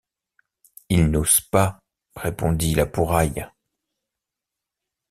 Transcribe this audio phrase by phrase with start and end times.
[0.89, 1.77] Ils n’osent pas,
[2.15, 3.45] répondit La Pouraille.